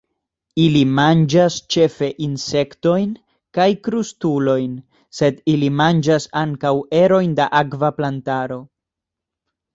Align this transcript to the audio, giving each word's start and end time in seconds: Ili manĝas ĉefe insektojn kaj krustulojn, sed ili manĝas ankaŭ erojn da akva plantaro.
Ili 0.61 0.79
manĝas 0.99 1.57
ĉefe 1.75 2.09
insektojn 2.27 3.11
kaj 3.59 3.67
krustulojn, 3.89 4.73
sed 5.19 5.39
ili 5.55 5.71
manĝas 5.83 6.27
ankaŭ 6.43 6.75
erojn 7.03 7.39
da 7.43 7.49
akva 7.63 7.93
plantaro. 8.01 8.61